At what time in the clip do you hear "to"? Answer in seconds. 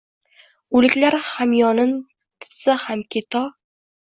3.37-3.45